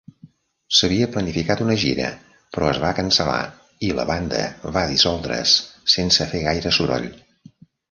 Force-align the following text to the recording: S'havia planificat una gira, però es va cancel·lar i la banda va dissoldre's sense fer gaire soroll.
S'havia 0.77 1.07
planificat 1.15 1.61
una 1.65 1.75
gira, 1.83 2.07
però 2.55 2.71
es 2.71 2.79
va 2.85 2.95
cancel·lar 3.01 3.43
i 3.89 3.93
la 4.01 4.07
banda 4.13 4.41
va 4.79 4.85
dissoldre's 4.95 5.55
sense 5.97 6.31
fer 6.35 6.45
gaire 6.49 6.75
soroll. 6.81 7.09